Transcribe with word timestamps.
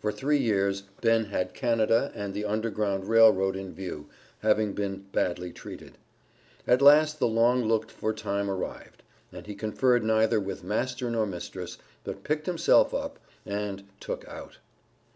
For 0.00 0.10
three 0.10 0.38
years 0.40 0.82
Ben 1.02 1.26
had 1.26 1.54
Canada 1.54 2.10
and 2.16 2.34
the 2.34 2.44
Underground 2.44 3.08
Rail 3.08 3.32
Road 3.32 3.54
in 3.54 3.72
view, 3.72 4.08
having 4.40 4.72
been 4.72 5.04
"badly 5.12 5.52
treated." 5.52 5.98
At 6.66 6.82
last 6.82 7.20
the 7.20 7.28
long 7.28 7.62
looked 7.66 7.92
for 7.92 8.12
time 8.12 8.50
arrived, 8.50 9.04
and 9.30 9.46
he 9.46 9.54
conferred 9.54 10.02
neither 10.02 10.40
with 10.40 10.64
master 10.64 11.08
nor 11.12 11.26
mistress, 11.26 11.78
but 12.02 12.24
"picked 12.24 12.46
himself 12.46 12.92
up" 12.92 13.20
and 13.46 13.84
"took 14.00 14.26
out." 14.26 14.58